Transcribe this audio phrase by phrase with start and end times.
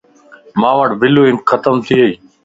[0.59, 1.75] مان وٽ بلوانڪ ختمَ